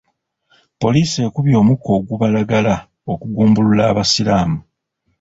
Poliisi 0.81 1.17
ekubye 1.27 1.55
omukka 1.61 1.89
ogubalagala 1.97 2.75
okugumbulula 3.11 3.83
abasiraamu. 3.91 4.59